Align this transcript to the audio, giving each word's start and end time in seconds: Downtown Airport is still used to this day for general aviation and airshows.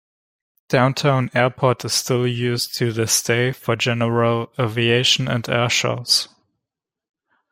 Downtown 0.67 1.29
Airport 1.35 1.85
is 1.85 1.93
still 1.93 2.25
used 2.25 2.75
to 2.77 2.91
this 2.91 3.21
day 3.21 3.51
for 3.51 3.75
general 3.75 4.51
aviation 4.59 5.27
and 5.27 5.43
airshows. 5.43 6.27